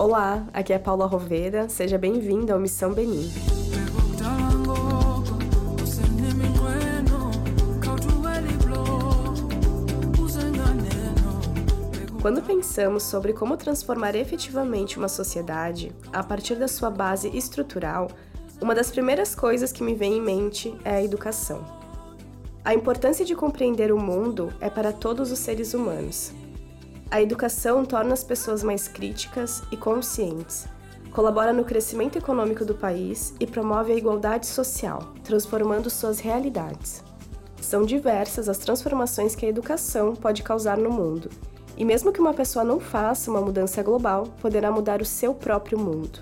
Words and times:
Olá, 0.00 0.46
aqui 0.54 0.72
é 0.72 0.78
Paula 0.78 1.04
Roveda, 1.04 1.68
seja 1.68 1.98
bem-vindo 1.98 2.50
ao 2.54 2.58
Missão 2.58 2.94
Benin. 2.94 3.30
Quando 12.22 12.40
pensamos 12.40 13.02
sobre 13.02 13.34
como 13.34 13.58
transformar 13.58 14.14
efetivamente 14.14 14.96
uma 14.96 15.06
sociedade 15.06 15.92
a 16.10 16.22
partir 16.22 16.54
da 16.54 16.66
sua 16.66 16.88
base 16.88 17.28
estrutural, 17.36 18.08
uma 18.58 18.74
das 18.74 18.90
primeiras 18.90 19.34
coisas 19.34 19.70
que 19.70 19.82
me 19.82 19.94
vem 19.94 20.14
em 20.14 20.22
mente 20.22 20.74
é 20.82 20.94
a 20.94 21.04
educação. 21.04 21.62
A 22.64 22.72
importância 22.72 23.22
de 23.22 23.34
compreender 23.34 23.92
o 23.92 24.00
mundo 24.00 24.50
é 24.62 24.70
para 24.70 24.94
todos 24.94 25.30
os 25.30 25.38
seres 25.38 25.74
humanos. 25.74 26.32
A 27.10 27.20
educação 27.20 27.84
torna 27.84 28.12
as 28.12 28.22
pessoas 28.22 28.62
mais 28.62 28.86
críticas 28.86 29.64
e 29.72 29.76
conscientes, 29.76 30.68
colabora 31.10 31.52
no 31.52 31.64
crescimento 31.64 32.16
econômico 32.16 32.64
do 32.64 32.72
país 32.72 33.34
e 33.40 33.48
promove 33.48 33.92
a 33.92 33.96
igualdade 33.96 34.46
social, 34.46 35.12
transformando 35.24 35.90
suas 35.90 36.20
realidades. 36.20 37.02
São 37.60 37.84
diversas 37.84 38.48
as 38.48 38.58
transformações 38.58 39.34
que 39.34 39.44
a 39.44 39.48
educação 39.48 40.14
pode 40.14 40.44
causar 40.44 40.78
no 40.78 40.88
mundo, 40.88 41.28
e 41.76 41.84
mesmo 41.84 42.12
que 42.12 42.20
uma 42.20 42.32
pessoa 42.32 42.64
não 42.64 42.78
faça 42.78 43.28
uma 43.28 43.40
mudança 43.40 43.82
global, 43.82 44.28
poderá 44.40 44.70
mudar 44.70 45.02
o 45.02 45.04
seu 45.04 45.34
próprio 45.34 45.80
mundo. 45.80 46.20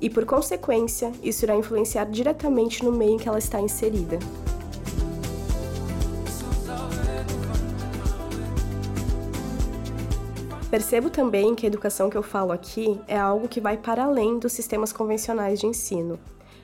E 0.00 0.08
por 0.08 0.24
consequência, 0.24 1.12
isso 1.22 1.44
irá 1.44 1.54
influenciar 1.54 2.06
diretamente 2.06 2.82
no 2.82 2.92
meio 2.92 3.12
em 3.12 3.18
que 3.18 3.28
ela 3.28 3.38
está 3.38 3.60
inserida. 3.60 4.18
Percebo 10.70 11.10
também 11.10 11.54
que 11.56 11.66
a 11.66 11.68
educação 11.68 12.08
que 12.08 12.16
eu 12.16 12.22
falo 12.22 12.52
aqui 12.52 13.00
é 13.08 13.18
algo 13.18 13.48
que 13.48 13.60
vai 13.60 13.76
para 13.76 14.04
além 14.04 14.38
dos 14.38 14.52
sistemas 14.52 14.92
convencionais 14.92 15.58
de 15.58 15.66
ensino, 15.66 16.16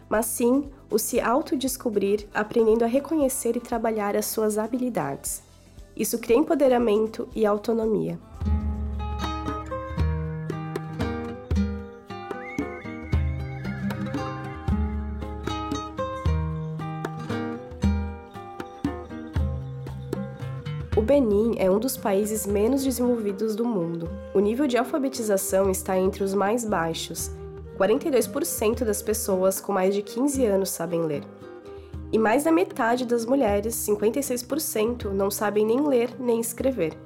mas 0.09 0.27
sim 0.27 0.71
o 0.89 0.97
se 0.97 1.21
autodescobrir, 1.21 2.29
aprendendo 2.33 2.85
a 2.85 2.87
reconhecer 2.87 3.57
e 3.57 3.61
trabalhar 3.61 4.15
as 4.15 4.27
suas 4.27 4.59
habilidades. 4.59 5.43
Isso 5.97 6.21
cria 6.21 6.37
empoderamento 6.37 7.29
e 7.35 7.45
autonomia. 7.45 8.17
O 20.97 21.03
Benin 21.03 21.57
é 21.59 21.71
um 21.71 21.79
dos 21.79 21.95
países 21.95 22.47
menos 22.47 22.83
desenvolvidos 22.83 23.55
do 23.55 23.67
mundo. 23.67 24.09
O 24.33 24.41
nível 24.41 24.67
de 24.67 24.79
alfabetização 24.79 25.71
está 25.71 25.99
entre 25.99 26.25
os 26.25 26.33
mais 26.33 26.65
baixos. 26.65 27.31
42% 27.79 28.83
das 28.83 29.03
pessoas 29.03 29.61
com 29.61 29.73
mais 29.73 29.95
de 29.95 30.01
15 30.01 30.47
anos 30.47 30.71
sabem 30.71 31.03
ler. 31.03 31.23
E 32.11 32.19
mais 32.19 32.45
da 32.45 32.51
metade 32.51 33.05
das 33.05 33.27
mulheres, 33.27 33.75
56%, 33.75 35.11
não 35.13 35.31
sabem 35.31 35.67
nem 35.67 35.87
ler 35.87 36.19
nem 36.19 36.41
escrever. 36.41 36.97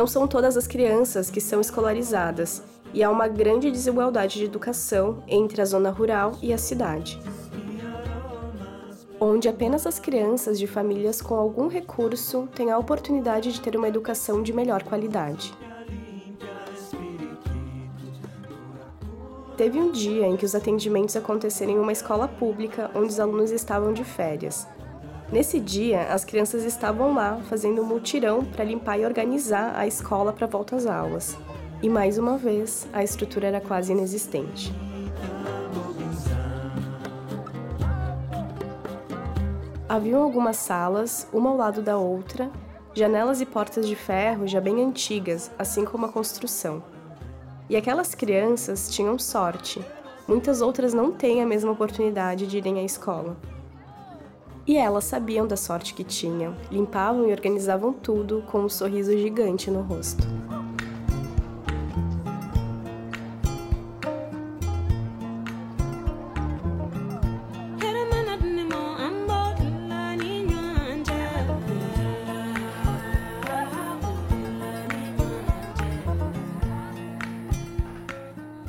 Não 0.00 0.06
são 0.06 0.26
todas 0.26 0.56
as 0.56 0.66
crianças 0.66 1.28
que 1.28 1.42
são 1.42 1.60
escolarizadas, 1.60 2.62
e 2.94 3.04
há 3.04 3.10
uma 3.10 3.28
grande 3.28 3.70
desigualdade 3.70 4.38
de 4.38 4.46
educação 4.46 5.22
entre 5.28 5.60
a 5.60 5.64
zona 5.66 5.90
rural 5.90 6.38
e 6.40 6.54
a 6.54 6.56
cidade, 6.56 7.20
onde 9.20 9.46
apenas 9.46 9.86
as 9.86 9.98
crianças 9.98 10.58
de 10.58 10.66
famílias 10.66 11.20
com 11.20 11.34
algum 11.34 11.68
recurso 11.68 12.48
têm 12.54 12.70
a 12.70 12.78
oportunidade 12.78 13.52
de 13.52 13.60
ter 13.60 13.76
uma 13.76 13.88
educação 13.88 14.42
de 14.42 14.54
melhor 14.54 14.82
qualidade. 14.84 15.52
Teve 19.54 19.78
um 19.78 19.92
dia 19.92 20.26
em 20.26 20.34
que 20.34 20.46
os 20.46 20.54
atendimentos 20.54 21.14
aconteceram 21.14 21.72
em 21.72 21.78
uma 21.78 21.92
escola 21.92 22.26
pública 22.26 22.90
onde 22.94 23.08
os 23.08 23.20
alunos 23.20 23.50
estavam 23.50 23.92
de 23.92 24.02
férias, 24.02 24.66
Nesse 25.32 25.60
dia, 25.60 26.12
as 26.12 26.24
crianças 26.24 26.64
estavam 26.64 27.14
lá 27.14 27.38
fazendo 27.48 27.82
um 27.82 27.84
mutirão 27.84 28.44
para 28.44 28.64
limpar 28.64 28.98
e 28.98 29.06
organizar 29.06 29.76
a 29.76 29.86
escola 29.86 30.32
para 30.32 30.48
volta 30.48 30.74
às 30.74 30.86
aulas. 30.86 31.38
E 31.80 31.88
mais 31.88 32.18
uma 32.18 32.36
vez, 32.36 32.88
a 32.92 33.04
estrutura 33.04 33.46
era 33.46 33.60
quase 33.60 33.92
inexistente. 33.92 34.74
Haviam 39.88 40.20
algumas 40.20 40.56
salas, 40.56 41.28
uma 41.32 41.50
ao 41.50 41.56
lado 41.56 41.80
da 41.80 41.96
outra, 41.96 42.50
janelas 42.92 43.40
e 43.40 43.46
portas 43.46 43.86
de 43.86 43.94
ferro 43.94 44.48
já 44.48 44.60
bem 44.60 44.82
antigas, 44.82 45.50
assim 45.56 45.84
como 45.84 46.06
a 46.06 46.12
construção. 46.12 46.82
E 47.68 47.76
aquelas 47.76 48.16
crianças 48.16 48.90
tinham 48.90 49.16
sorte. 49.16 49.80
Muitas 50.26 50.60
outras 50.60 50.92
não 50.92 51.12
têm 51.12 51.40
a 51.40 51.46
mesma 51.46 51.70
oportunidade 51.70 52.48
de 52.48 52.58
irem 52.58 52.80
à 52.80 52.82
escola. 52.82 53.36
E 54.70 54.76
elas 54.76 55.02
sabiam 55.02 55.48
da 55.48 55.56
sorte 55.56 55.92
que 55.92 56.04
tinham, 56.04 56.54
limpavam 56.70 57.28
e 57.28 57.32
organizavam 57.32 57.92
tudo 57.92 58.44
com 58.46 58.60
um 58.60 58.68
sorriso 58.68 59.10
gigante 59.18 59.68
no 59.68 59.80
rosto. 59.80 60.22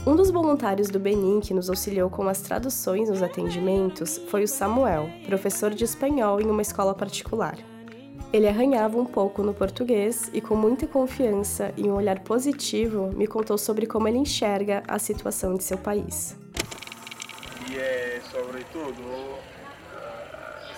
Um 0.06 0.16
dos 0.16 0.32
voluntários 0.32 0.90
do 0.90 1.00
Benin 1.00 1.40
que 1.40 1.54
nos 1.54 1.70
auxiliou 1.70 2.10
com 2.10 2.28
as 2.28 2.42
traduções 2.42 3.08
nos 3.08 3.22
atendimentos 3.22 4.20
foi 4.30 4.44
o 4.44 4.48
Samuel, 4.48 5.08
professor 5.28 5.70
de 5.70 5.84
espanhol 5.84 6.42
em 6.42 6.50
uma 6.50 6.64
escola 6.64 6.96
particular. 6.96 7.56
Ele 8.34 8.48
arranhava 8.48 8.98
um 8.98 9.06
pouco 9.06 9.44
no 9.44 9.54
português 9.54 10.28
e, 10.34 10.42
com 10.42 10.56
muita 10.56 10.88
confiança 10.88 11.72
e 11.78 11.84
um 11.84 11.94
olhar 11.94 12.20
positivo, 12.22 13.12
me 13.16 13.28
contou 13.28 13.60
sobre 13.60 13.86
como 13.86 14.08
ele 14.08 14.18
enxerga 14.18 14.82
a 14.88 14.98
situação 14.98 15.54
de 15.54 15.64
seu 15.64 15.78
país. 15.78 16.36
E 17.70 17.78
é, 17.78 18.20
sobretudo, 18.32 19.04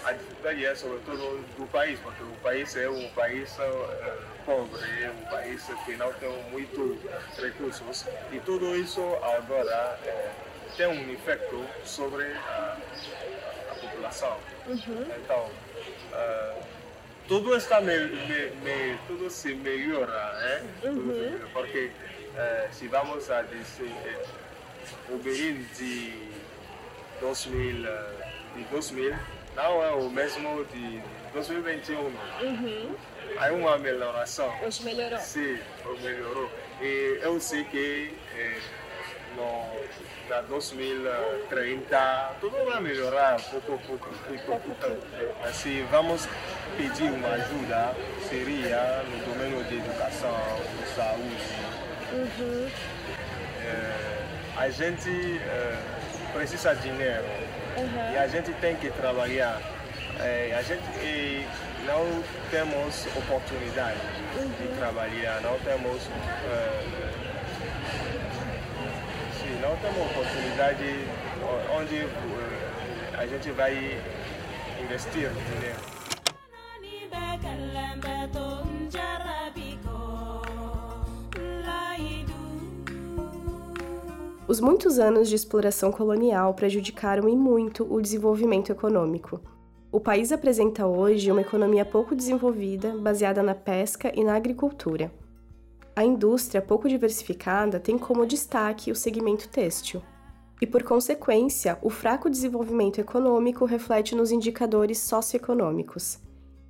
a 0.06 0.12
dificuldade 0.12 0.66
é 0.66 0.76
sobretudo 0.76 1.46
do 1.58 1.68
país, 1.68 2.00
porque 2.00 2.24
o 2.24 2.36
país 2.42 2.76
é 2.76 2.90
um 2.90 3.10
país 3.10 3.58
uh, 3.58 4.44
pobre, 4.46 4.82
é 5.02 5.12
um 5.12 5.26
país 5.30 5.64
que 5.86 5.96
não 5.96 6.12
tem 6.14 6.30
muitos 6.52 6.98
recursos 7.40 8.06
e 8.32 8.40
tudo 8.40 8.76
isso 8.76 9.02
agora 9.22 9.98
uh, 10.04 10.76
tem 10.76 10.88
um 10.88 11.14
efeito 11.14 11.66
sobre 11.86 12.26
a, 12.26 12.78
a 13.72 13.76
população. 13.76 14.38
Uhum. 14.68 15.06
Então, 15.24 15.50
uh, 16.12 16.64
tudo 17.28 17.56
está 17.56 17.80
me, 17.80 17.98
me, 17.98 18.50
me, 18.62 18.98
tudo 19.08 19.30
se 19.30 19.54
melhora, 19.56 20.34
né? 20.34 20.64
Uhum. 20.84 21.40
porque 21.54 21.92
se 22.72 22.88
vamos 22.88 23.30
a 23.30 23.44
dizer 23.44 23.92
o 25.08 25.18
Benin 25.18 25.64
de 25.78 26.30
2000, 27.22 27.84
de 28.56 28.64
2000 28.72 29.16
não 29.56 29.84
é 29.84 29.92
o 29.92 30.10
mesmo 30.10 30.66
de 30.66 31.02
2021. 31.34 32.00
Uhum. 32.00 32.96
Há 33.38 33.52
uma 33.52 33.78
melhoração. 33.78 34.54
Hoje 34.64 34.84
melhorou? 34.84 35.20
Sim, 35.20 35.60
melhorou. 36.02 36.52
E 36.82 37.20
eu 37.22 37.40
sei 37.40 37.64
que 37.64 38.14
eh, 38.36 38.60
no, 39.36 39.66
na 40.30 40.42
2030 40.42 42.36
tudo 42.40 42.66
vai 42.66 42.82
melhorar 42.82 43.42
pouco 43.42 43.74
a 43.74 43.78
pouco. 43.78 44.10
pouco, 44.46 44.76
pouco. 44.76 45.48
Assim, 45.48 45.86
vamos 45.90 46.28
pedir 46.78 47.12
uma 47.12 47.30
ajuda, 47.30 47.96
seria 48.30 49.04
no 49.04 49.26
domínio 49.26 49.64
de 49.66 49.78
educação, 49.78 50.38
de 50.80 50.88
saúde. 50.96 51.38
Uhum. 52.14 52.70
Eh, 53.62 54.24
a 54.58 54.70
gente 54.70 55.10
eh, 55.10 56.03
precisa 56.34 56.76
de 56.76 56.82
dinheiro 56.82 57.26
Uhum. 57.78 58.14
E 58.14 58.18
a 58.18 58.28
gente 58.28 58.54
tem 58.54 58.76
que 58.76 58.90
trabalhar. 58.92 59.60
É, 60.20 60.56
a 60.56 60.62
gente 60.62 61.48
não 61.86 62.24
temos 62.52 63.08
oportunidade 63.18 64.00
uhum. 64.36 64.50
de 64.50 64.78
trabalhar, 64.78 65.42
não 65.42 65.58
temos. 65.60 66.04
Uh, 66.04 67.04
sim, 69.42 69.60
não 69.60 69.76
temos 69.78 70.12
oportunidade 70.12 71.08
onde 71.76 72.04
uh, 72.04 73.18
a 73.18 73.26
gente 73.26 73.50
vai 73.52 74.00
investir 74.80 75.30
dinheiro. 75.30 75.94
Os 84.54 84.62
muitos 84.62 85.00
anos 85.00 85.30
de 85.30 85.36
exploração 85.36 85.92
colonial 85.92 86.54
prejudicaram 86.54 87.28
e 87.28 87.36
muito 87.36 87.92
o 87.92 88.00
desenvolvimento 88.00 88.72
econômico. 88.72 89.42
O 89.92 90.00
país 90.00 90.32
apresenta 90.32 90.86
hoje 90.86 91.32
uma 91.32 91.42
economia 91.42 91.84
pouco 91.84 92.16
desenvolvida, 92.16 92.96
baseada 92.96 93.42
na 93.42 93.56
pesca 93.56 94.12
e 94.14 94.24
na 94.24 94.36
agricultura. 94.36 95.12
A 95.96 96.06
indústria 96.06 96.62
pouco 96.62 96.88
diversificada 96.88 97.80
tem 97.80 97.98
como 97.98 98.28
destaque 98.28 98.92
o 98.92 98.96
segmento 98.96 99.50
têxtil. 99.50 100.04
E, 100.62 100.68
por 100.68 100.84
consequência, 100.84 101.80
o 101.82 101.90
fraco 101.90 102.30
desenvolvimento 102.30 103.02
econômico 103.02 103.66
reflete 103.66 104.14
nos 104.14 104.32
indicadores 104.32 105.00
socioeconômicos. 105.00 106.20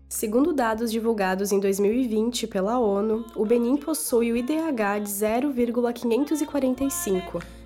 Segundo 0.08 0.54
dados 0.54 0.90
divulgados 0.90 1.52
em 1.52 1.60
2020 1.60 2.48
pela 2.48 2.80
ONU, 2.80 3.26
o 3.36 3.46
Benin 3.46 3.76
possui 3.76 4.32
o 4.32 4.38
IDH 4.38 5.02
de 5.04 5.10
0,545 5.10 7.63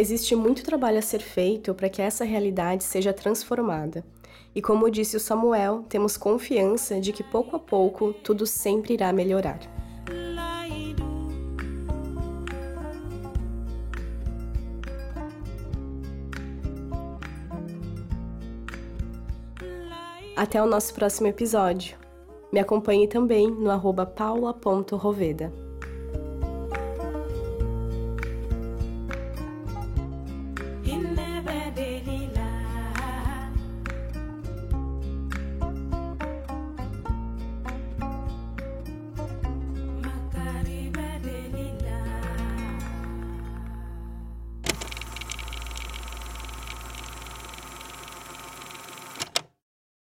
Existe 0.00 0.34
muito 0.34 0.64
trabalho 0.64 0.98
a 0.98 1.02
ser 1.02 1.20
feito 1.20 1.74
para 1.74 1.90
que 1.90 2.00
essa 2.00 2.24
realidade 2.24 2.84
seja 2.84 3.12
transformada. 3.12 4.02
E 4.54 4.62
como 4.62 4.90
disse 4.90 5.14
o 5.14 5.20
Samuel, 5.20 5.84
temos 5.90 6.16
confiança 6.16 6.98
de 6.98 7.12
que 7.12 7.22
pouco 7.22 7.54
a 7.54 7.58
pouco 7.58 8.14
tudo 8.14 8.46
sempre 8.46 8.94
irá 8.94 9.12
melhorar. 9.12 9.60
Até 20.34 20.62
o 20.62 20.66
nosso 20.66 20.94
próximo 20.94 21.28
episódio. 21.28 21.98
Me 22.50 22.58
acompanhe 22.58 23.06
também 23.06 23.50
no 23.50 23.70
arroba 23.70 24.06
paula.roveda. 24.06 25.69
baby. 31.50 31.99